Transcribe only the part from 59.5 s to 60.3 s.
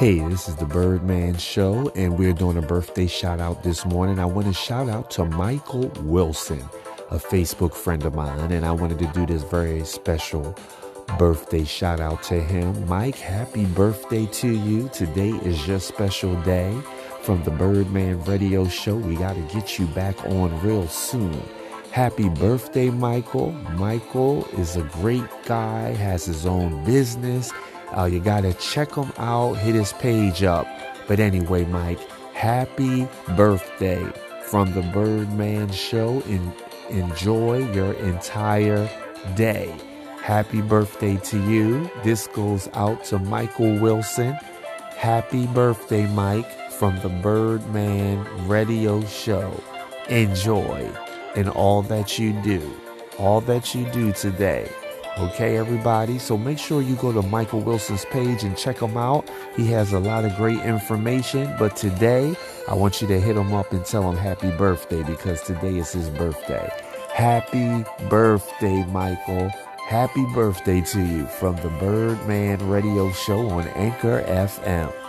He has a lot